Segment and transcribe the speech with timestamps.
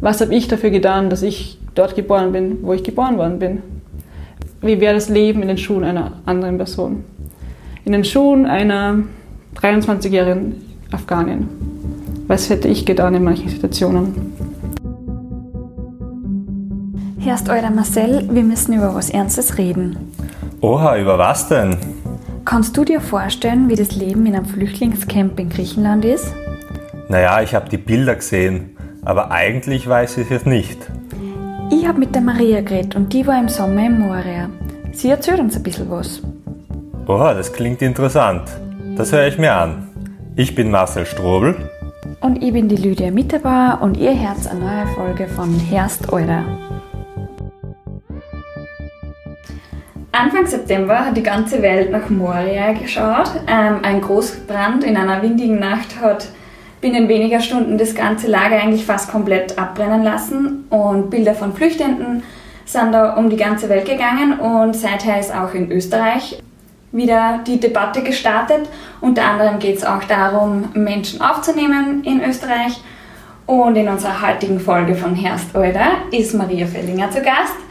[0.00, 3.62] Was habe ich dafür getan, dass ich dort geboren bin, wo ich geboren worden bin?
[4.60, 7.04] Wie wäre das Leben in den Schuhen einer anderen Person?
[7.84, 9.02] In den Schuhen einer
[9.56, 10.62] 23-jährigen
[10.92, 11.48] Afghanin.
[12.26, 14.14] Was hätte ich getan in manchen Situationen?
[17.18, 20.12] Herrst euer Marcel, wir müssen über was Ernstes reden.
[20.60, 21.76] Oha, über was denn?
[22.46, 26.32] Kannst du dir vorstellen, wie das Leben in einem Flüchtlingscamp in Griechenland ist?
[27.08, 30.78] Naja, ich habe die Bilder gesehen, aber eigentlich weiß ich es nicht.
[31.72, 34.48] Ich habe mit der Maria geredet und die war im Sommer in Moria.
[34.92, 36.22] Sie erzählt uns ein bisschen was.
[37.08, 38.48] Oha, das klingt interessant.
[38.96, 39.88] Das höre ich mir an.
[40.36, 41.56] Ich bin Marcel Strobel.
[42.20, 46.44] Und ich bin die Lydia Mitterbauer und ihr hört eine neue Folge von Herst Eurer.
[50.18, 53.30] Anfang September hat die ganze Welt nach Moria geschaut.
[53.46, 56.28] Ähm, ein Großbrand in einer windigen Nacht hat
[56.80, 62.22] binnen weniger Stunden das ganze Lager eigentlich fast komplett abbrennen lassen und Bilder von Flüchtenden
[62.64, 66.42] sind da um die ganze Welt gegangen und seither ist auch in Österreich
[66.92, 68.70] wieder die Debatte gestartet.
[69.02, 72.80] Unter anderem geht es auch darum, Menschen aufzunehmen in Österreich.
[73.44, 77.65] Und in unserer heutigen Folge von Herst Euler ist Maria Fellinger zu Gast.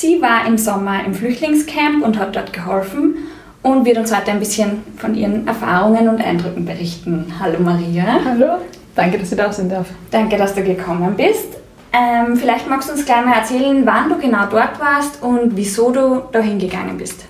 [0.00, 3.16] Sie war im Sommer im Flüchtlingscamp und hat dort geholfen
[3.62, 7.30] und wird uns heute ein bisschen von ihren Erfahrungen und Eindrücken berichten.
[7.38, 8.18] Hallo Maria.
[8.24, 8.62] Hallo,
[8.96, 9.88] danke, dass ich da sein darf.
[10.10, 11.58] Danke, dass du gekommen bist.
[11.92, 15.90] Ähm, vielleicht magst du uns gleich mal erzählen, wann du genau dort warst und wieso
[15.90, 17.26] du dahin gegangen bist.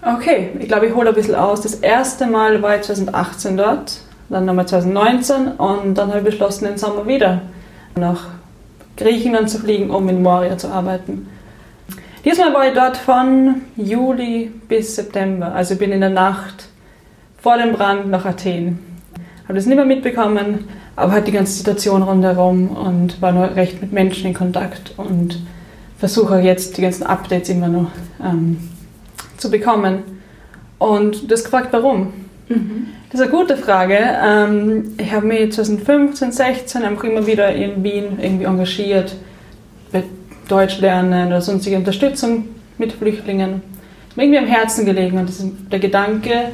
[0.00, 1.60] Okay, ich glaube, ich hole ein bisschen aus.
[1.60, 6.64] Das erste Mal war ich 2018 dort, dann nochmal 2019 und dann habe ich beschlossen,
[6.64, 7.42] den Sommer wieder
[7.96, 8.28] nach
[8.96, 11.28] Griechenland zu fliegen, um in Moria zu arbeiten.
[12.24, 15.52] Diesmal war ich dort von Juli bis September.
[15.52, 16.68] Also ich bin in der Nacht
[17.36, 18.78] vor dem Brand nach Athen.
[19.44, 20.64] Habe das nicht mehr mitbekommen,
[20.96, 25.38] aber halt die ganze Situation rundherum und war nur recht mit Menschen in Kontakt und
[25.98, 27.90] versuche jetzt die ganzen Updates immer noch
[28.24, 28.70] ähm,
[29.36, 30.02] zu bekommen.
[30.78, 32.14] Und das gefragt, warum?
[32.48, 32.86] Mhm.
[33.12, 33.98] Das ist eine gute Frage.
[34.00, 39.14] Ähm, ich habe mich 2015, 2016 einfach immer wieder in Wien irgendwie engagiert
[40.48, 42.46] Deutsch lernen oder sonstige Unterstützung
[42.78, 43.62] mit Flüchtlingen.
[44.08, 45.30] Ist mir irgendwie am Herzen gelegen und
[45.72, 46.50] der Gedanke,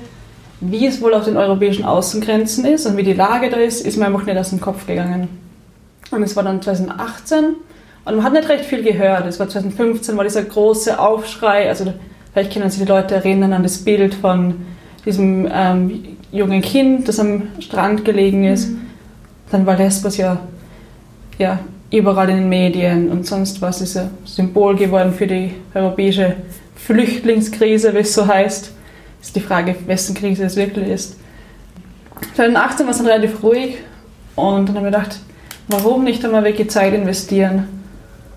[0.60, 3.96] wie es wohl auf den europäischen Außengrenzen ist und wie die Lage da ist, ist
[3.96, 5.28] mir einfach nicht aus dem Kopf gegangen.
[6.10, 7.54] Und es war dann 2018
[8.04, 9.26] und man hat nicht recht viel gehört.
[9.26, 11.92] Es war 2015, war dieser große Aufschrei, also
[12.32, 14.54] vielleicht können sich die Leute erinnern an das Bild von
[15.04, 18.70] diesem ähm, jungen Kind, das am Strand gelegen ist.
[18.70, 18.80] Mhm.
[19.50, 20.38] Dann war Lesbos ja,
[21.38, 21.58] ja
[21.90, 26.36] überall in den Medien und sonst was ist ein Symbol geworden für die europäische
[26.76, 28.72] Flüchtlingskrise, wie es so heißt.
[29.20, 31.16] Ist die Frage, wessen Krise es wirklich ist.
[32.36, 33.78] 2018 war es dann relativ ruhig
[34.36, 35.20] und dann habe ich gedacht,
[35.68, 37.68] warum nicht einmal wirklich Zeit investieren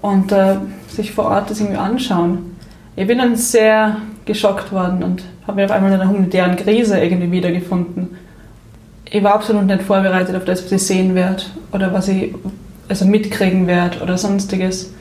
[0.01, 0.55] und äh,
[0.87, 2.55] sich vor Ort das irgendwie anschauen.
[2.95, 6.99] Ich bin dann sehr geschockt worden und habe mich auf einmal in einer humanitären Krise
[6.99, 8.17] irgendwie wiedergefunden.
[9.09, 12.33] Ich war absolut nicht vorbereitet auf das, was ich sehen werde oder was ich
[12.88, 14.94] also mitkriegen werde oder sonstiges.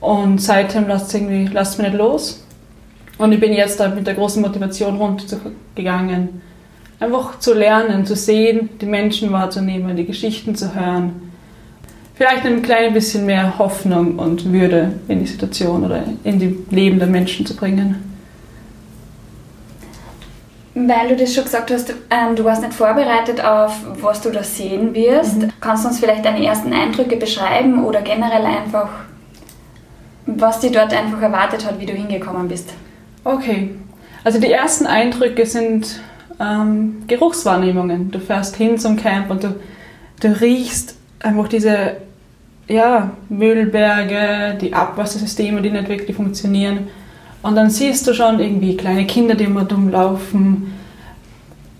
[0.00, 2.44] Und seitdem lasst es irgendwie, lasst mich nicht los.
[3.18, 6.40] Und ich bin jetzt da mit der großen Motivation runtergegangen.
[6.98, 11.30] Einfach zu lernen, zu sehen, die Menschen wahrzunehmen, die Geschichten zu hören.
[12.14, 16.98] Vielleicht ein klein bisschen mehr Hoffnung und Würde in die Situation oder in die Leben
[16.98, 18.09] der Menschen zu bringen.
[20.88, 24.42] Weil du das schon gesagt hast, ähm, du warst nicht vorbereitet auf, was du da
[24.42, 25.38] sehen wirst.
[25.38, 25.52] Mhm.
[25.60, 28.88] Kannst du uns vielleicht deine ersten Eindrücke beschreiben oder generell einfach,
[30.26, 32.70] was dir dort einfach erwartet hat, wie du hingekommen bist?
[33.24, 33.70] Okay,
[34.24, 36.00] also die ersten Eindrücke sind
[36.38, 38.10] ähm, Geruchswahrnehmungen.
[38.10, 39.54] Du fährst hin zum Camp und du,
[40.20, 41.96] du riechst einfach diese
[42.68, 46.88] ja, Müllberge, die Abwassersysteme, die nicht wirklich funktionieren
[47.42, 50.74] und dann siehst du schon irgendwie kleine Kinder, die immer dumm laufen.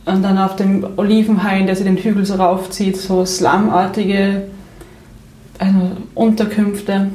[0.06, 4.45] Und dann auf dem Olivenhain, der sich den Hügel so raufzieht, so slumartige
[5.59, 7.10] also Unterkünfte.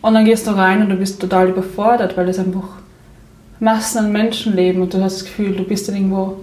[0.00, 2.78] Und dann gehst du rein und du bist total überfordert, weil es einfach
[3.60, 6.38] Massen an Menschen leben und du hast das Gefühl, du bist dann irgendwo,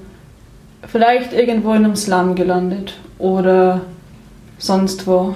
[0.88, 3.81] vielleicht irgendwo in einem Slum gelandet oder
[4.57, 5.35] sonst wo.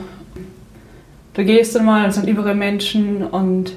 [1.33, 3.73] Du gehst dann mal, es sind überall Menschen und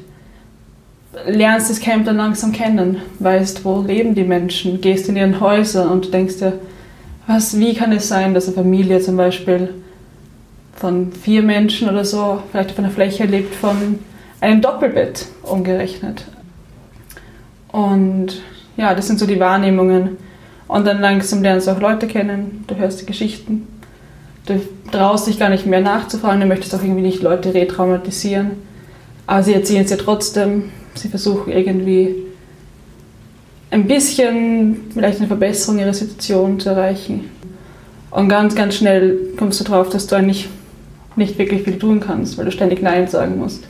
[1.24, 5.90] lernst das Camp dann langsam kennen, weißt, wo leben die Menschen, gehst in ihren Häuser
[5.90, 6.54] und denkst dir,
[7.26, 9.74] was, wie kann es sein, dass eine Familie zum Beispiel
[10.74, 13.98] von vier Menschen oder so vielleicht auf einer Fläche lebt von
[14.40, 16.24] einem Doppelbett umgerechnet.
[17.72, 18.42] Und
[18.76, 20.18] ja, das sind so die Wahrnehmungen.
[20.68, 23.66] Und dann langsam lernst du auch Leute kennen, du hörst die Geschichten.
[24.46, 24.60] Du
[24.92, 28.52] traust dich gar nicht mehr nachzufragen, du möchtest auch irgendwie nicht Leute retraumatisieren.
[29.26, 30.70] Aber sie erzählen es ja trotzdem.
[30.96, 32.14] Sie versuchen irgendwie
[33.70, 37.31] ein bisschen vielleicht eine Verbesserung ihrer Situation zu erreichen.
[38.10, 40.48] Und ganz, ganz schnell kommst du drauf, dass du eigentlich
[41.16, 43.64] nicht wirklich viel tun kannst, weil du ständig Nein sagen musst.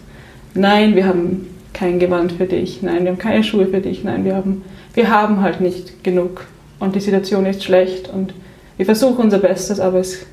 [0.55, 2.83] Nein, wir haben kein Gewand für dich.
[2.83, 4.05] Nein, wir haben keine Schuhe für dich.
[4.05, 4.63] Nein, wir haben,
[4.95, 6.47] wir haben halt nicht genug.
[6.79, 8.35] Und die Situation ist schlecht und
[8.77, 10.27] wir versuchen unser Bestes, aber es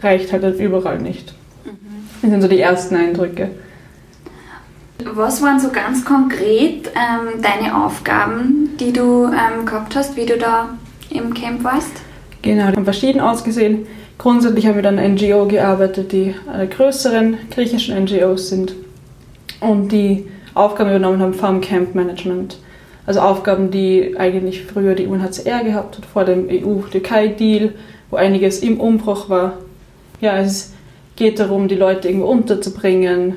[0.00, 1.34] reicht halt überall nicht.
[2.20, 3.50] Das sind so die ersten Eindrücke.
[5.14, 10.38] Was waren so ganz konkret ähm, deine Aufgaben, die du ähm, gehabt hast, wie du
[10.38, 10.70] da
[11.10, 11.92] im Camp warst?
[12.42, 13.86] Genau, die haben verschieden ausgesehen.
[14.18, 18.74] Grundsätzlich haben wir dann NGO gearbeitet, die eine größeren griechischen NGOs sind
[19.60, 22.58] und die Aufgaben übernommen haben vom Camp Management.
[23.06, 27.72] Also Aufgaben, die eigentlich früher die UNHCR gehabt hat, vor dem EU-Türkei-Deal,
[28.10, 29.58] wo einiges im Umbruch war.
[30.20, 30.72] Ja, es
[31.16, 33.34] geht darum, die Leute irgendwo unterzubringen,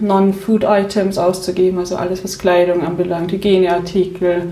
[0.00, 4.48] Non-Food-Items auszugeben, also alles, was Kleidung anbelangt, Hygieneartikel.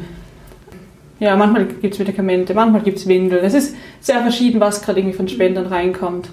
[1.20, 3.44] Ja, manchmal gibt es Medikamente, manchmal gibt es Windeln.
[3.44, 6.29] Es ist sehr verschieden, was gerade irgendwie von Spendern reinkommt.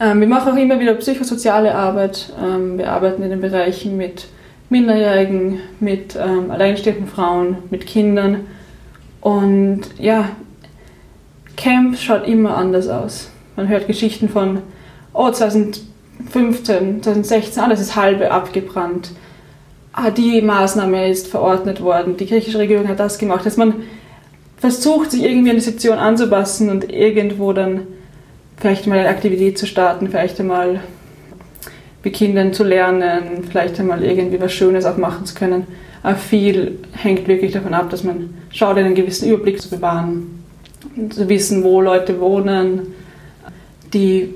[0.00, 2.32] Ähm, wir machen auch immer wieder psychosoziale Arbeit.
[2.42, 4.26] Ähm, wir arbeiten in den Bereichen mit
[4.68, 8.46] Minderjährigen, mit ähm, alleinstehenden Frauen, mit Kindern.
[9.20, 10.30] Und ja,
[11.56, 13.30] Camp schaut immer anders aus.
[13.54, 14.62] Man hört Geschichten von,
[15.12, 15.30] oh,
[16.30, 19.10] 2015, 2016, alles ist halbe abgebrannt.
[19.92, 23.44] Ah, die Maßnahme ist verordnet worden, die griechische Regierung hat das gemacht.
[23.44, 23.74] Dass man
[24.56, 27.82] versucht, sich irgendwie die Situation anzupassen und irgendwo dann
[28.56, 30.80] vielleicht mal eine Aktivität zu starten, vielleicht einmal
[32.04, 35.66] mit Kindern zu lernen, vielleicht einmal irgendwie was Schönes auch machen zu können.
[36.02, 40.42] Aber viel hängt wirklich davon ab, dass man schaut, einen gewissen Überblick zu bewahren,
[41.10, 42.94] zu wissen, wo Leute wohnen,
[43.92, 44.32] die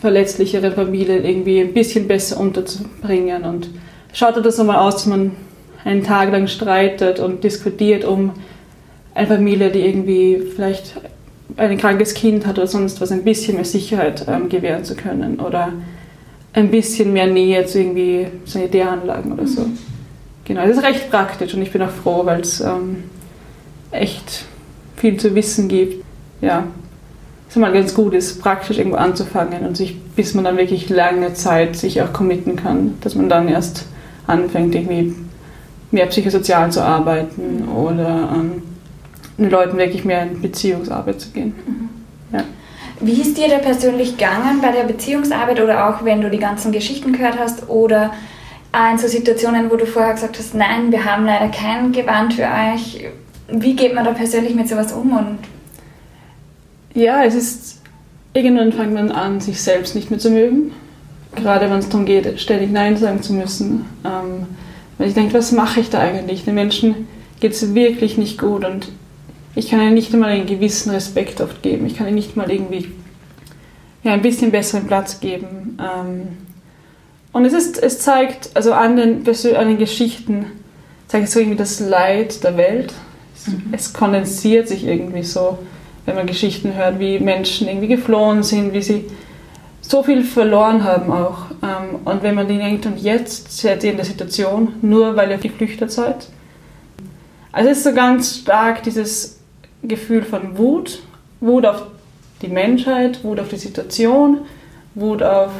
[0.00, 3.44] verletzlichere Familien irgendwie ein bisschen besser unterzubringen.
[3.44, 3.68] Und
[4.12, 5.32] schaut das nochmal aus, dass man
[5.84, 8.32] einen Tag lang streitet und diskutiert um
[9.14, 10.94] eine Familie, die irgendwie vielleicht
[11.56, 15.40] ein krankes Kind hat oder sonst was, ein bisschen mehr Sicherheit ähm, gewähren zu können
[15.40, 15.72] oder
[16.52, 19.62] ein bisschen mehr Nähe zu irgendwie Sanitäranlagen oder so.
[19.62, 19.78] Mhm.
[20.44, 23.04] Genau, das ist recht praktisch und ich bin auch froh, weil es ähm,
[23.90, 24.44] echt
[24.96, 26.04] viel zu wissen gibt.
[26.40, 26.66] Ja,
[27.48, 30.90] es ist mal ganz gut ist, praktisch irgendwo anzufangen und sich, bis man dann wirklich
[30.90, 33.86] lange Zeit sich auch committen kann, dass man dann erst
[34.26, 35.14] anfängt, irgendwie
[35.90, 38.62] mehr psychosozial zu arbeiten oder ähm,
[39.38, 41.54] den Leuten wirklich mehr in Beziehungsarbeit zu gehen.
[41.66, 42.36] Mhm.
[42.36, 42.44] Ja.
[43.00, 46.70] Wie ist dir da persönlich gegangen bei der Beziehungsarbeit oder auch wenn du die ganzen
[46.70, 48.12] Geschichten gehört hast oder
[48.92, 52.42] in so Situationen, wo du vorher gesagt hast, nein, wir haben leider kein Gewand für
[52.42, 53.06] euch.
[53.50, 55.16] Wie geht man da persönlich mit sowas um?
[55.16, 55.38] Und
[56.98, 57.80] ja, es ist,
[58.34, 60.72] irgendwann fängt man an, sich selbst nicht mehr zu mögen.
[61.36, 63.84] Gerade wenn es darum geht, ständig Nein sagen zu müssen.
[64.04, 64.46] Ähm,
[64.96, 66.44] weil ich denke, was mache ich da eigentlich?
[66.44, 67.06] Den Menschen
[67.40, 68.88] geht es wirklich nicht gut und
[69.54, 71.86] ich kann ihnen nicht einmal einen gewissen Respekt oft geben.
[71.86, 72.90] Ich kann ihnen nicht mal irgendwie
[74.02, 75.78] ja, ein bisschen besseren Platz geben.
[75.80, 76.28] Ähm,
[77.32, 80.46] und es, ist, es zeigt, also an den, an den Geschichten,
[81.06, 82.92] zeigt es so irgendwie das Leid der Welt.
[83.46, 83.72] Mhm.
[83.72, 85.58] es kondensiert sich irgendwie so,
[86.08, 89.04] wenn man Geschichten hört, wie Menschen irgendwie geflohen sind, wie sie
[89.82, 91.50] so viel verloren haben auch.
[91.62, 95.30] Ähm, und wenn man den denkt, und jetzt seid ihr in der Situation, nur weil
[95.30, 96.28] ihr geflüchtet seid.
[97.52, 99.40] Also es ist so ganz stark dieses
[99.82, 101.02] Gefühl von Wut,
[101.40, 101.82] Wut auf
[102.40, 104.38] die Menschheit, Wut auf die Situation,
[104.94, 105.52] Wut auf,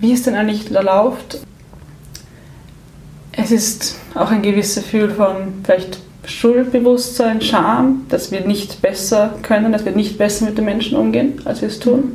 [0.00, 1.38] wie es denn eigentlich da läuft.
[3.30, 9.72] Es ist auch ein gewisses Gefühl von vielleicht Schuldbewusstsein, Scham, dass wir nicht besser können,
[9.72, 12.14] dass wir nicht besser mit den Menschen umgehen, als wir es tun.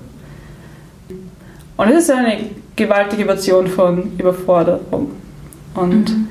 [1.77, 2.37] Und es ist eine
[2.75, 5.11] gewaltige Version von Überforderung
[5.73, 6.27] und mhm.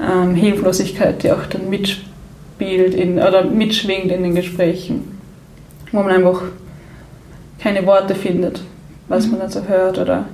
[0.00, 5.18] ähm, Hilflosigkeit, die auch dann mitspielt in, oder mitschwingt in den Gesprächen,
[5.92, 6.42] wo man einfach
[7.60, 8.62] keine Worte findet,
[9.08, 10.26] was man dann so hört oder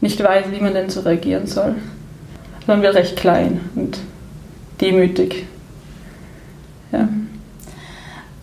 [0.00, 1.76] nicht weiß, wie man denn so reagieren soll.
[2.66, 3.98] Man wird recht klein und
[4.80, 5.46] demütig.
[6.92, 7.08] Ja.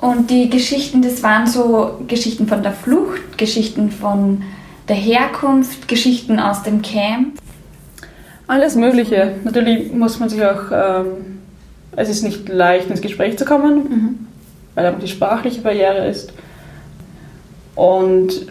[0.01, 4.43] Und die Geschichten, das waren so Geschichten von der Flucht, Geschichten von
[4.87, 7.39] der Herkunft, Geschichten aus dem Camp.
[8.47, 9.35] Alles Mögliche.
[9.43, 11.35] Natürlich muss man sich auch ähm,
[11.95, 14.27] es ist nicht leicht, ins Gespräch zu kommen, mhm.
[14.75, 16.33] weil einfach die sprachliche Barriere ist.
[17.75, 18.47] Und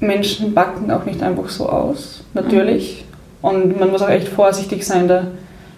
[0.00, 3.04] Menschen backen auch nicht einfach so aus, natürlich.
[3.04, 3.48] Mhm.
[3.48, 5.28] Und man muss auch echt vorsichtig sein, da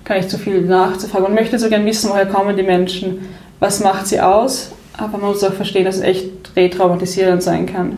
[0.05, 1.25] kann ich zu viel nachzufragen.
[1.25, 3.21] Man möchte so gerne wissen, woher kommen die Menschen,
[3.65, 7.97] was macht sie aus, aber man muss auch verstehen, dass es echt retraumatisierend sein kann.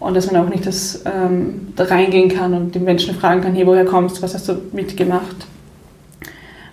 [0.00, 3.54] Und dass man auch nicht das, ähm, da reingehen kann und die Menschen fragen kann,
[3.54, 5.36] hey, woher kommst du, was hast du mitgemacht?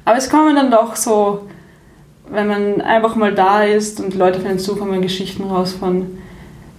[0.05, 1.41] Aber es kommen dann doch so,
[2.29, 6.17] wenn man einfach mal da ist und Leute finden zu, kommen Geschichten raus von,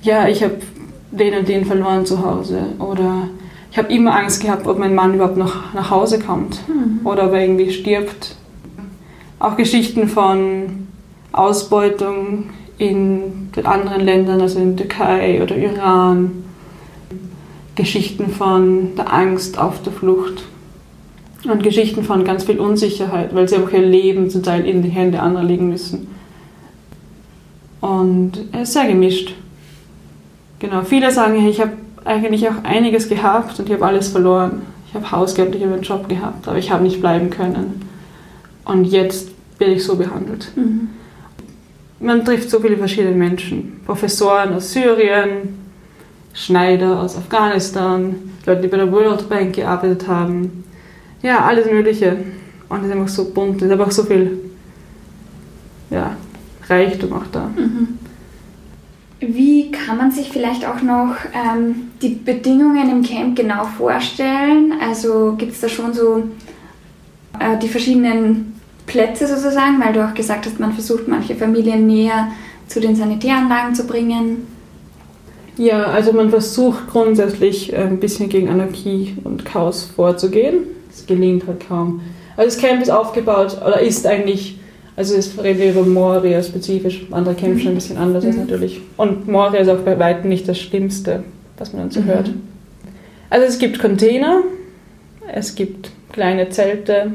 [0.00, 0.56] ja, ich habe
[1.10, 3.28] den und den verloren zu Hause oder
[3.70, 7.06] ich habe immer Angst gehabt, ob mein Mann überhaupt noch nach Hause kommt mhm.
[7.06, 8.36] oder ob er irgendwie stirbt.
[9.38, 10.81] Auch Geschichten von
[11.32, 16.44] Ausbeutung in den anderen Ländern, also in Türkei oder Iran.
[17.74, 20.44] Geschichten von der Angst auf der Flucht.
[21.44, 24.90] Und Geschichten von ganz viel Unsicherheit, weil sie auch ihr Leben zum Teil in die
[24.90, 26.06] Hände anderer legen müssen.
[27.80, 29.34] Und es ist sehr gemischt.
[30.60, 31.72] Genau, viele sagen, ich habe
[32.04, 34.62] eigentlich auch einiges gehabt und ich habe alles verloren.
[34.88, 37.88] Ich habe Haus gehabt, ich habe einen Job gehabt, aber ich habe nicht bleiben können.
[38.64, 40.52] Und jetzt bin ich so behandelt.
[40.54, 40.90] Mhm.
[42.02, 43.80] Man trifft so viele verschiedene Menschen.
[43.86, 45.56] Professoren aus Syrien,
[46.34, 50.64] Schneider aus Afghanistan, Leute, die bei der World Bank gearbeitet haben.
[51.22, 52.16] Ja, alles Mögliche.
[52.68, 54.38] Und es ist einfach so bunt, es ist einfach so viel
[55.90, 56.16] ja,
[56.68, 57.50] Reichtum auch da.
[57.54, 57.98] Mhm.
[59.20, 64.72] Wie kann man sich vielleicht auch noch ähm, die Bedingungen im Camp genau vorstellen?
[64.84, 66.24] Also gibt es da schon so
[67.38, 68.51] äh, die verschiedenen
[68.86, 72.28] Plätze sozusagen, weil du auch gesagt hast, man versucht manche Familien näher
[72.68, 74.46] zu den Sanitäranlagen zu bringen?
[75.56, 80.64] Ja, also man versucht grundsätzlich äh, ein bisschen gegen Anarchie und Chaos vorzugehen.
[80.90, 82.00] Das gelingt halt kaum.
[82.36, 84.58] Also das Camp ist aufgebaut oder ist eigentlich
[84.94, 88.36] also es reden wir über Moria spezifisch, andere kämpfen schon ein bisschen anders mhm.
[88.36, 88.80] natürlich.
[88.96, 91.24] Und Moria ist auch bei weitem nicht das Schlimmste,
[91.56, 92.06] was man so mhm.
[92.06, 92.30] hört.
[93.30, 94.42] Also es gibt Container,
[95.32, 97.12] es gibt kleine Zelte,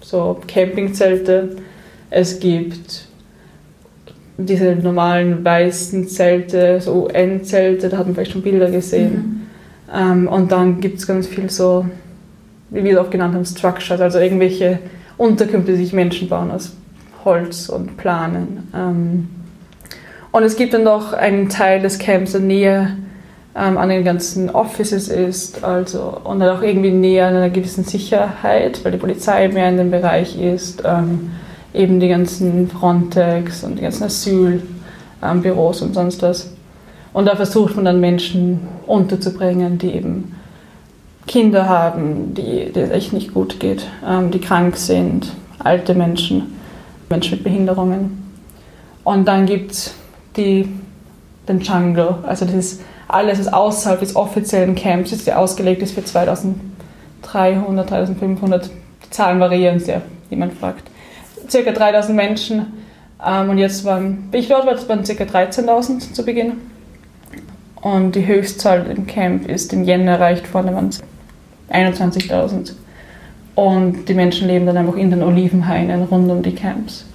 [0.00, 1.56] so Campingzelte,
[2.10, 3.06] es gibt
[4.38, 9.12] diese normalen weißen Zelte, so UN-Zelte, da hat man vielleicht schon Bilder gesehen.
[9.12, 9.36] Mhm.
[9.94, 11.86] Ähm, und dann gibt es ganz viel so,
[12.70, 14.78] wie wir es auch genannt haben, Structures, also irgendwelche
[15.16, 16.76] Unterkünfte, die sich Menschen bauen aus
[17.24, 18.68] Holz und Planen.
[18.74, 19.28] Ähm,
[20.32, 22.90] und es gibt dann noch einen Teil des Camps, der näher
[23.56, 27.84] ähm, an den ganzen Offices ist, also und dann auch irgendwie näher an einer gewissen
[27.84, 31.30] Sicherheit, weil die Polizei mehr in dem Bereich ist, ähm,
[31.72, 36.50] eben die ganzen Frontex und die ganzen Asylbüros und sonst was.
[37.12, 40.34] Und da versucht man dann Menschen unterzubringen, die eben
[41.26, 46.56] Kinder haben, die, denen es echt nicht gut geht, ähm, die krank sind, alte Menschen.
[47.08, 48.32] Menschen mit Behinderungen.
[49.04, 49.94] Und dann gibt es
[50.36, 50.80] den
[51.60, 56.04] Jungle, also das ist alles, was außerhalb des offiziellen Camps ist, der ausgelegt ist für
[56.04, 58.70] 2300, 3500.
[59.04, 60.90] Die Zahlen variieren sehr, wie man fragt.
[61.48, 62.66] Circa 3000 Menschen.
[63.24, 66.54] Ähm, und jetzt waren, ich dort war, das waren circa 13.000 zu Beginn.
[67.80, 70.90] Und die Höchstzahl im Camp ist im Jänner erreicht worden, waren
[71.70, 72.72] 21.000.
[73.54, 77.06] Und die Menschen leben dann einfach in den Olivenhainen rund um die Camps.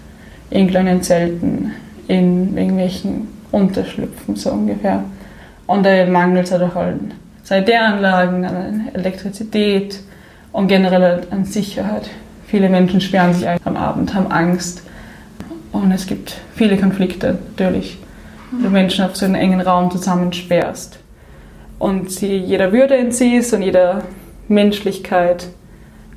[0.50, 1.74] In kleinen Zelten,
[2.08, 5.04] in irgendwelchen Unterschlüpfen so ungefähr.
[5.72, 7.13] Und da mangelt es halt an
[7.44, 10.01] Sanitäranlagen, an Elektrizität
[10.51, 12.10] und generell an Sicherheit.
[12.46, 14.84] Viele Menschen sperren sich ein am Abend, haben Angst.
[15.72, 17.98] Und es gibt viele Konflikte natürlich,
[18.51, 21.00] wenn du Menschen auf so einen engen Raum zusammensperrst
[21.80, 24.04] und sie jeder Würde entziehst und jeder
[24.50, 25.48] Menschlichkeit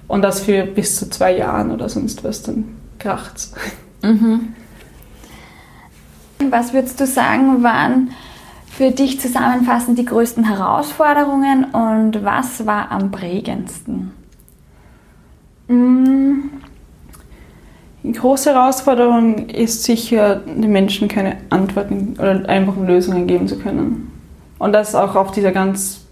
[0.08, 2.64] und das für bis zu zwei Jahren oder sonst was, dann
[2.98, 3.54] kracht's.
[4.02, 4.52] Mhm.
[6.50, 8.10] Was würdest du sagen, waren
[8.70, 14.12] für dich zusammenfassend die größten Herausforderungen und was war am prägendsten?
[15.68, 16.50] Mm.
[18.02, 24.12] Die große Herausforderung ist sicher, den Menschen keine Antworten oder einfachen Lösungen geben zu können.
[24.58, 26.04] Und das auch auf dieser ganz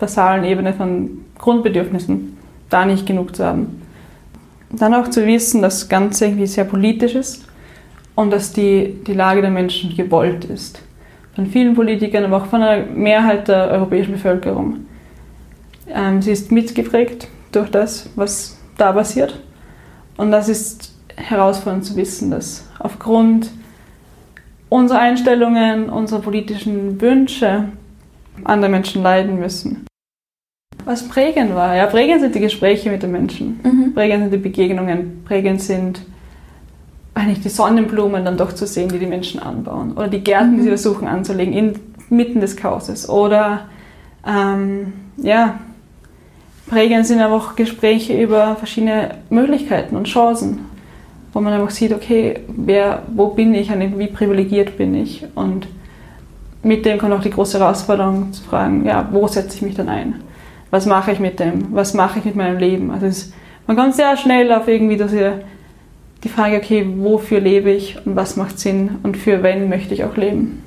[0.00, 2.36] basalen Ebene von Grundbedürfnissen
[2.70, 3.82] da nicht genug zu haben.
[4.70, 7.44] Dann auch zu wissen, dass das Ganze irgendwie sehr politisch ist
[8.16, 10.82] und dass die, die Lage der Menschen gewollt ist.
[11.36, 14.86] Von vielen Politikern, aber auch von einer Mehrheit der europäischen Bevölkerung.
[15.88, 19.40] Ähm, sie ist mitgeprägt durch das, was da passiert.
[20.16, 23.50] Und das ist herausfordernd zu wissen, dass aufgrund
[24.68, 27.68] unserer Einstellungen, unserer politischen Wünsche
[28.42, 29.86] andere Menschen leiden müssen
[30.86, 31.76] was prägend war.
[31.76, 33.92] Ja, prägend sind die Gespräche mit den Menschen, mhm.
[33.92, 36.00] prägend sind die Begegnungen, prägend sind
[37.16, 40.56] eigentlich die Sonnenblumen dann doch zu sehen, die die Menschen anbauen oder die Gärten, mhm.
[40.56, 41.74] die sie versuchen anzulegen,
[42.10, 43.08] inmitten des Chaoses.
[43.08, 43.62] Oder
[44.26, 45.58] ähm, ja,
[46.68, 50.66] prägend sind aber auch Gespräche über verschiedene Möglichkeiten und Chancen,
[51.32, 55.68] wo man einfach sieht, okay, wer, wo bin ich, wie privilegiert bin ich und
[56.62, 59.88] mit dem kommt auch die große Herausforderung zu fragen, ja, wo setze ich mich dann
[59.88, 60.16] ein?
[60.70, 61.68] Was mache ich mit dem?
[61.70, 62.90] Was mache ich mit meinem Leben?
[62.90, 63.32] Also es,
[63.66, 65.44] man kommt sehr schnell auf irgendwie diese,
[66.26, 70.02] die Frage, okay, wofür lebe ich und was macht Sinn und für wen möchte ich
[70.02, 70.60] auch leben?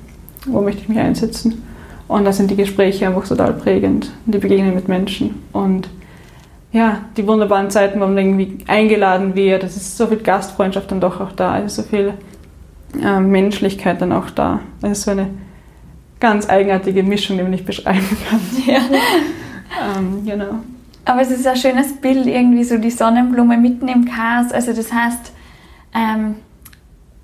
[0.46, 1.62] Wo möchte ich mich einsetzen?
[2.08, 5.90] Und da sind die Gespräche einfach total prägend, die Begegnungen mit Menschen und
[6.72, 11.00] ja, die wunderbaren Zeiten, wo man irgendwie eingeladen wird, es ist so viel Gastfreundschaft dann
[11.00, 12.14] doch auch da, also so viel
[13.02, 14.60] äh, Menschlichkeit dann auch da.
[14.80, 15.26] Es ist so eine
[16.20, 18.40] ganz eigenartige Mischung, die man nicht beschreiben kann.
[18.66, 18.80] Ja.
[19.98, 20.54] ähm, genau.
[21.04, 24.52] Aber es ist ein schönes Bild, irgendwie so die Sonnenblume mitten im Chaos.
[24.52, 25.32] Also das heißt,
[25.94, 26.36] ähm,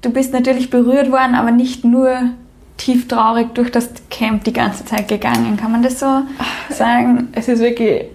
[0.02, 2.30] du bist natürlich berührt worden, aber nicht nur
[2.76, 5.56] tief traurig durch das Camp die ganze Zeit gegangen.
[5.56, 6.22] Kann man das so
[6.70, 7.28] sagen?
[7.32, 8.06] Es ist wirklich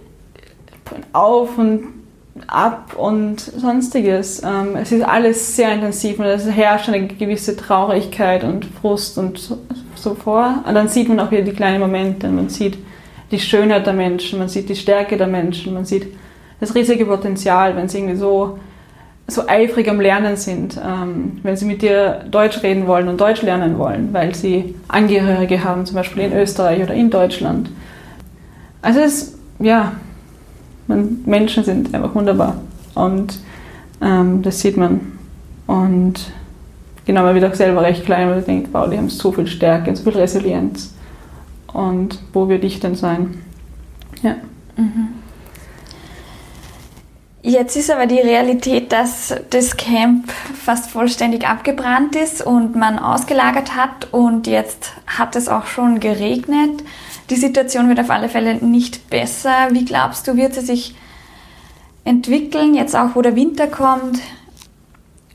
[1.13, 1.83] auf und
[2.47, 4.43] ab und sonstiges.
[4.43, 9.39] Ähm, es ist alles sehr intensiv und es herrscht eine gewisse Traurigkeit und Frust und
[9.95, 10.63] so, vor.
[10.67, 12.27] Und dann sieht man auch wieder die kleinen Momente.
[12.27, 12.77] Man sieht
[13.31, 16.07] die Schönheit der Menschen, man sieht die Stärke der Menschen, man sieht
[16.59, 18.59] das riesige Potenzial, wenn sie irgendwie so,
[19.31, 23.41] so eifrig am Lernen sind, ähm, wenn sie mit dir Deutsch reden wollen und Deutsch
[23.41, 27.69] lernen wollen, weil sie Angehörige haben, zum Beispiel in Österreich oder in Deutschland.
[28.81, 29.93] Also es, ja,
[30.87, 32.55] man, Menschen sind einfach wunderbar
[32.95, 33.39] und
[34.01, 34.99] ähm, das sieht man.
[35.67, 36.31] Und
[37.05, 39.47] genau, man wird auch selber recht klein, weil man denkt, wow, die haben so viel
[39.47, 40.93] Stärke so viel Resilienz.
[41.73, 43.35] Und wo würde ich denn sein?
[44.21, 44.35] Ja.
[44.75, 45.20] Mhm.
[47.43, 53.75] Jetzt ist aber die Realität, dass das Camp fast vollständig abgebrannt ist und man ausgelagert
[53.75, 56.83] hat und jetzt hat es auch schon geregnet.
[57.31, 59.69] Die Situation wird auf alle Fälle nicht besser.
[59.71, 60.95] Wie glaubst du, wird sie sich
[62.03, 64.19] entwickeln, jetzt auch wo der Winter kommt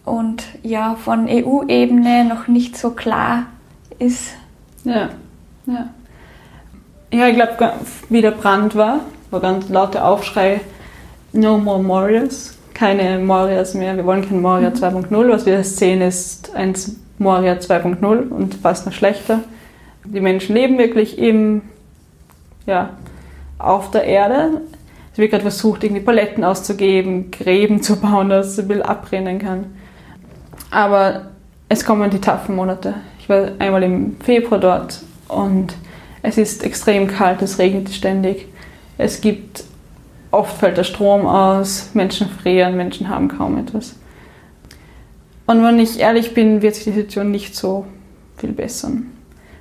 [0.04, 3.46] und ja von EU-Ebene noch nicht so klar
[3.98, 4.34] ist?
[4.84, 5.08] Ja,
[5.66, 5.88] ja.
[7.12, 7.72] Ja, ich glaube,
[8.10, 10.60] wie der Brand war, war ganz lauter Aufschrei,
[11.36, 14.74] no more Morias, keine Morias mehr, wir wollen kein Moria mhm.
[14.74, 15.28] 2.0.
[15.28, 16.74] Was wir sehen, ist ein
[17.18, 19.40] Moria 2.0 und fast noch schlechter.
[20.04, 21.62] Die Menschen leben wirklich im,
[22.66, 22.90] ja,
[23.58, 24.60] auf der Erde.
[25.12, 29.66] Es wird gerade versucht, irgendwie Paletten auszugeben, Gräben zu bauen, dass es Müll abbrennen kann.
[30.70, 31.30] Aber
[31.68, 32.94] es kommen die taffen Monate.
[33.18, 35.74] Ich war einmal im Februar dort und
[36.22, 38.46] es ist extrem kalt, es regnet ständig.
[38.98, 39.64] Es gibt,
[40.36, 43.96] oft fällt der Strom aus, Menschen frieren, Menschen haben kaum etwas.
[45.46, 47.86] Und wenn ich ehrlich bin, wird sich die Situation nicht so
[48.36, 49.12] viel bessern.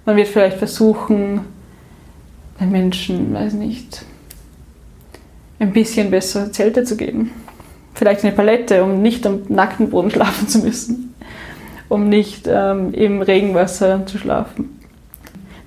[0.06, 1.42] Man wird vielleicht versuchen,
[2.60, 4.06] den Menschen, weiß nicht,
[5.60, 7.32] ein bisschen bessere Zelte zu geben.
[7.94, 11.14] Vielleicht eine Palette, um nicht am nackten Boden schlafen zu müssen.
[11.88, 14.80] Um nicht ähm, im Regenwasser zu schlafen.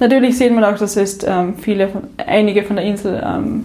[0.01, 3.65] Natürlich sieht man auch, dass es ähm, viele, einige von der Insel ähm,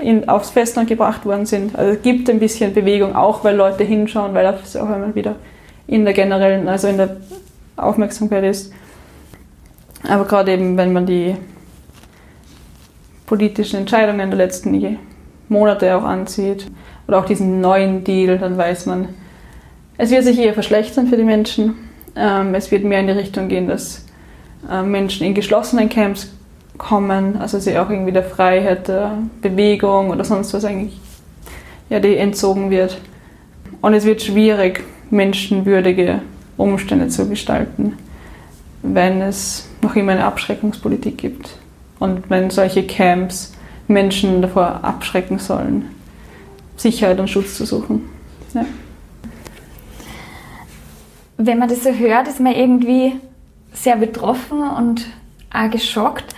[0.00, 1.76] in, aufs Festland gebracht worden sind.
[1.76, 5.36] Also es gibt ein bisschen Bewegung, auch weil Leute hinschauen, weil das auch einmal wieder
[5.86, 7.16] in der generellen, also in der
[7.76, 8.72] Aufmerksamkeit ist.
[10.08, 11.36] Aber gerade eben, wenn man die
[13.26, 14.98] politischen Entscheidungen der letzten
[15.48, 16.66] Monate auch ansieht
[17.06, 19.08] oder auch diesen neuen Deal, dann weiß man,
[19.98, 21.74] es wird sich eher verschlechtern für die Menschen.
[22.16, 24.06] Ähm, es wird mehr in die Richtung gehen, dass
[24.70, 26.32] äh, Menschen in geschlossenen Camps
[26.80, 30.98] kommen, also sie auch irgendwie der Freiheit der Bewegung oder sonst was eigentlich
[31.90, 32.98] ja, die entzogen wird.
[33.82, 36.22] Und es wird schwierig, menschenwürdige
[36.56, 37.98] Umstände zu gestalten,
[38.82, 41.50] wenn es noch immer eine Abschreckungspolitik gibt
[41.98, 43.52] und wenn solche Camps
[43.86, 45.90] Menschen davor abschrecken sollen,
[46.76, 48.08] Sicherheit und Schutz zu suchen.
[48.54, 48.64] Ja.
[51.36, 53.16] Wenn man das so hört, ist man irgendwie
[53.72, 55.06] sehr betroffen und
[55.52, 56.34] auch geschockt.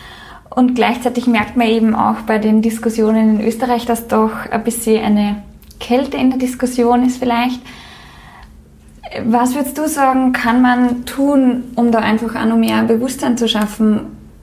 [0.55, 5.03] Und gleichzeitig merkt man eben auch bei den Diskussionen in Österreich, dass doch ein bisschen
[5.03, 5.43] eine
[5.81, 7.61] Kälte in der Diskussion ist vielleicht.
[9.27, 13.49] Was würdest du sagen, kann man tun, um da einfach auch noch mehr Bewusstsein zu
[13.49, 14.01] schaffen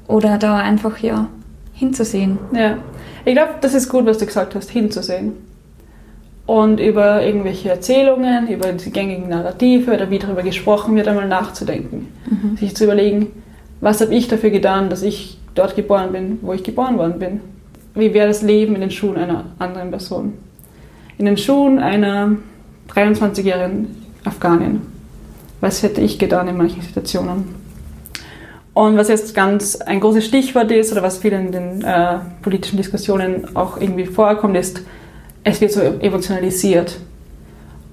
[0.08, 1.28] oder da einfach ja
[1.74, 2.38] hinzusehen?
[2.54, 2.78] Ja,
[3.26, 5.34] ich glaube, das ist gut, was du gesagt hast, hinzusehen
[6.46, 12.08] und über irgendwelche Erzählungen, über die gängigen Narrative oder wie darüber gesprochen wird, einmal nachzudenken.
[12.28, 12.58] Mhm.
[12.58, 13.28] Sich zu überlegen,
[13.82, 17.42] was habe ich dafür getan, dass ich dort geboren bin, wo ich geboren worden bin.
[17.96, 20.34] Wie wäre das Leben in den Schuhen einer anderen Person?
[21.18, 22.38] In den Schuhen einer
[22.94, 23.88] 23-jährigen
[24.24, 24.82] Afghanin.
[25.62, 27.56] Was hätte ich getan in manchen Situationen?
[28.74, 32.78] Und was jetzt ganz ein großes Stichwort ist oder was vielen in den äh, politischen
[32.78, 34.82] Diskussionen auch irgendwie vorkommt, ist
[35.44, 36.98] es wird so emotionalisiert.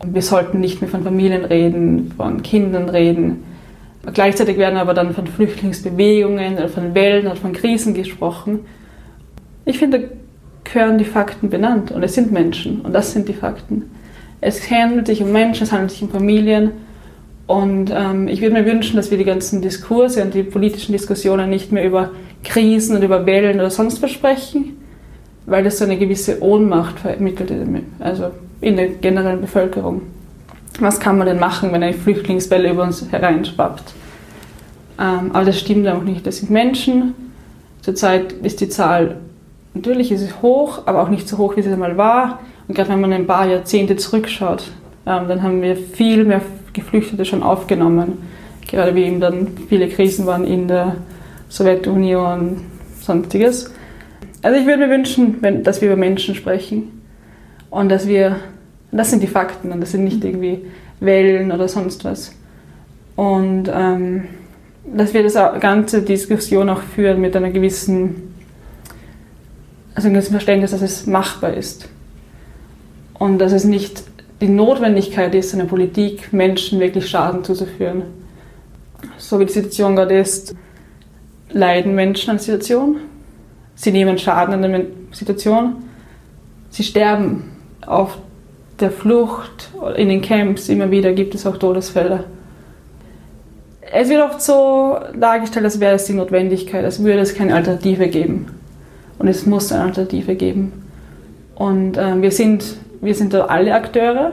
[0.04, 3.44] Wir sollten nicht mehr von Familien reden, von Kindern reden.
[4.12, 8.60] Gleichzeitig werden aber dann von Flüchtlingsbewegungen oder von Wellen oder von Krisen gesprochen.
[9.64, 10.10] Ich finde,
[10.64, 13.90] gehören die Fakten benannt und es sind Menschen und das sind die Fakten.
[14.40, 16.72] Es handelt sich um Menschen, es handelt sich um Familien
[17.46, 21.50] und ähm, ich würde mir wünschen, dass wir die ganzen Diskurse und die politischen Diskussionen
[21.50, 22.10] nicht mehr über
[22.44, 24.76] Krisen und über Wellen oder sonst was sprechen,
[25.46, 27.52] weil das so eine gewisse Ohnmacht vermittelt,
[27.98, 30.02] also in der generellen Bevölkerung.
[30.80, 33.94] Was kann man denn machen, wenn eine Flüchtlingswelle über uns hereinschwappt?
[34.98, 36.26] Ähm, aber das stimmt auch nicht.
[36.26, 37.14] Das sind Menschen.
[37.82, 39.16] Zurzeit ist die Zahl,
[39.74, 42.40] natürlich ist es hoch, aber auch nicht so hoch, wie sie einmal war.
[42.68, 44.64] Und gerade wenn man ein paar Jahrzehnte zurückschaut,
[45.06, 46.40] ähm, dann haben wir viel mehr
[46.72, 48.18] Geflüchtete schon aufgenommen.
[48.66, 50.96] Gerade wie eben dann viele Krisen waren in der
[51.48, 52.60] Sowjetunion und
[53.00, 53.72] sonstiges.
[54.42, 57.02] Also ich würde mir wünschen, wenn, dass wir über Menschen sprechen
[57.70, 58.36] und dass wir,
[58.96, 60.64] das sind die Fakten und das sind nicht irgendwie
[61.00, 62.32] Wellen oder sonst was.
[63.16, 64.24] Und ähm,
[64.84, 68.34] dass wir das ganze Diskussion auch führen mit einer gewissen,
[69.94, 71.88] also einem gewissen Verständnis, dass es machbar ist.
[73.14, 74.04] Und dass es nicht
[74.40, 78.02] die Notwendigkeit ist, einer Politik Menschen wirklich Schaden zuzuführen.
[79.16, 80.54] So wie die Situation gerade ist,
[81.50, 82.96] leiden Menschen an der Situation.
[83.74, 85.84] Sie nehmen Schaden an der Situation.
[86.70, 87.44] Sie sterben
[87.86, 88.18] auf
[88.80, 92.24] der Flucht, in den Camps immer wieder gibt es auch Todesfälle.
[93.80, 98.08] Es wird oft so dargestellt, als wäre es die Notwendigkeit, als würde es keine Alternative
[98.08, 98.46] geben.
[99.18, 100.72] Und es muss eine Alternative geben.
[101.54, 104.32] Und äh, wir, sind, wir sind da alle Akteure.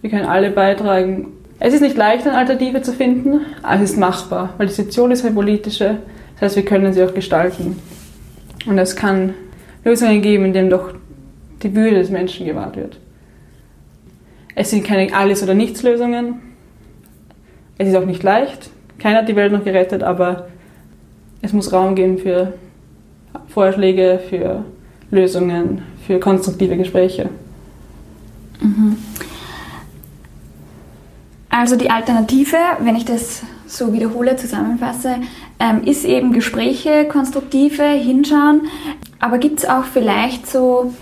[0.00, 1.32] Wir können alle beitragen.
[1.60, 5.10] Es ist nicht leicht, eine Alternative zu finden, aber es ist machbar, weil die Situation
[5.10, 5.98] ist eine politische.
[6.34, 7.76] Das heißt, wir können sie auch gestalten.
[8.64, 9.34] Und es kann
[9.84, 10.92] Lösungen geben, in denen doch
[11.62, 12.98] die Würde des Menschen gewahrt wird.
[14.58, 16.40] Es sind keine Alles- oder Nichts-Lösungen.
[17.78, 18.70] Es ist auch nicht leicht.
[18.98, 20.48] Keiner hat die Welt noch gerettet, aber
[21.40, 22.54] es muss Raum geben für
[23.46, 24.64] Vorschläge, für
[25.12, 27.30] Lösungen, für konstruktive Gespräche.
[28.60, 28.96] Mhm.
[31.50, 35.18] Also die Alternative, wenn ich das so wiederhole, zusammenfasse,
[35.60, 38.62] ähm, ist eben Gespräche, konstruktive, hinschauen.
[39.20, 40.92] Aber gibt es auch vielleicht so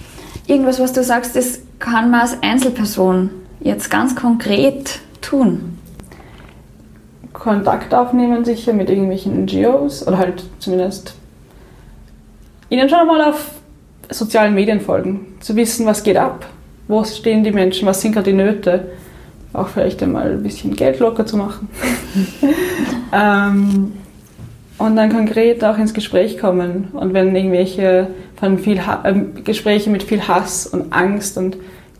[0.47, 5.79] irgendwas, was du sagst, das kann man als Einzelperson jetzt ganz konkret tun?
[7.33, 11.15] Kontakt aufnehmen sicher mit irgendwelchen NGOs oder halt zumindest
[12.71, 13.51] ihnen schon einmal auf
[14.11, 16.47] sozialen Medien folgen, zu wissen, was geht ab,
[16.89, 18.89] wo stehen die Menschen, was sind gerade die Nöte,
[19.53, 21.69] auch vielleicht einmal ein bisschen Geld locker zu machen.
[23.13, 23.93] ähm,
[24.79, 26.89] und dann konkret auch ins Gespräch kommen.
[26.93, 31.57] Und wenn irgendwelche von viel äh, Gespräche mit viel Hass und Angst und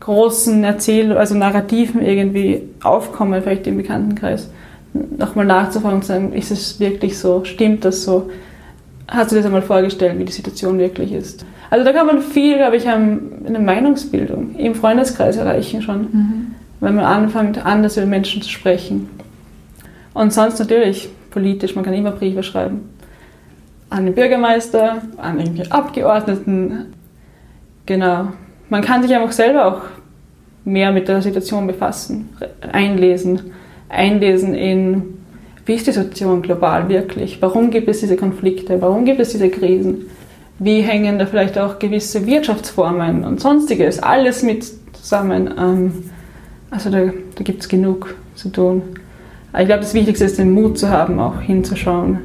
[0.07, 4.49] großen Erzähl-, also Narrativen irgendwie aufkommen, vielleicht im Bekanntenkreis,
[4.93, 8.29] nochmal nachzufragen und zu sagen, ist es wirklich so, stimmt das so?
[9.09, 11.45] Hast du dir das einmal vorgestellt, wie die Situation wirklich ist?
[11.69, 16.55] Also da kann man viel, glaube ich, eine Meinungsbildung im Freundeskreis erreichen schon, mhm.
[16.79, 19.09] wenn man anfängt, anders über Menschen zu sprechen.
[20.13, 22.89] Und sonst natürlich politisch, man kann immer Briefe schreiben.
[23.89, 26.93] An den Bürgermeister, an irgendwelche Abgeordneten.
[27.85, 28.29] Genau.
[28.69, 29.81] Man kann sich einfach selber auch
[30.67, 32.29] mehr mit der Situation befassen,
[32.71, 33.51] einlesen,
[33.87, 35.03] einlesen in,
[35.65, 37.41] wie ist die Situation global wirklich?
[37.41, 38.81] Warum gibt es diese Konflikte?
[38.81, 40.05] Warum gibt es diese Krisen?
[40.59, 43.99] Wie hängen da vielleicht auch gewisse Wirtschaftsformen und sonstiges?
[43.99, 45.49] Alles mit zusammen.
[45.57, 45.91] Ähm,
[46.69, 46.99] also da,
[47.35, 48.81] da gibt es genug zu tun.
[49.57, 52.19] Ich glaube, das Wichtigste ist, den Mut zu haben, auch hinzuschauen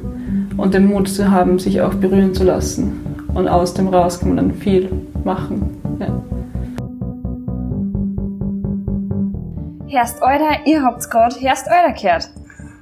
[0.57, 2.99] und den Mut zu haben, sich auch berühren zu lassen.
[3.33, 4.89] Und aus dem raus kann man dann viel
[5.23, 5.77] machen.
[5.99, 6.32] Ja.
[9.93, 12.31] Herst Euder, ihr habt's gerade Herst Euder gehört.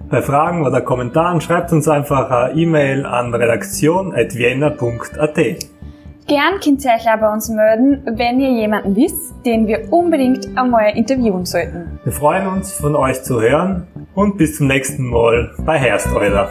[0.10, 5.36] Bei Fragen oder Kommentaren schreibt uns einfach eine E-Mail an redaktion.vienna.at.
[5.36, 10.58] Gern könnt ihr euch auch bei uns melden, wenn ihr jemanden wisst, den wir unbedingt
[10.58, 12.00] einmal interviewen sollten.
[12.06, 16.50] Wir freuen uns, von euch zu hören und bis zum nächsten Mal bei Hersteuler.